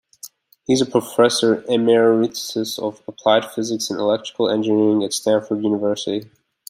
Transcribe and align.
He 0.65 0.73
is 0.73 0.81
a 0.81 0.87
professor 0.87 1.63
emeritus 1.69 2.79
of 2.79 3.03
Applied 3.07 3.45
Physics 3.45 3.91
and 3.91 3.99
Electrical 3.99 4.49
Engineering 4.49 5.03
at 5.03 5.13
Stanford 5.13 5.61
University. 5.61 6.27